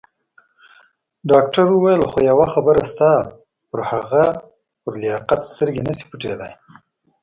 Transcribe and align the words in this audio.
ډاکټر 1.31 1.65
وویل: 1.69 2.01
خو 2.11 2.17
یوه 2.29 2.45
خبره 2.53 2.83
شته، 2.89 3.11
پر 3.69 3.79
هغه 3.91 4.23
پر 4.81 4.93
لیاقت 5.01 5.39
سترګې 5.51 5.81
نه 5.87 5.93
شي 5.97 6.05
پټېدای. 6.11 6.53